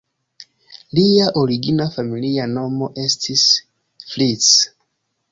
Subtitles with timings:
[0.99, 3.43] Lia origina familia nomo estis
[4.15, 4.49] "Fritz".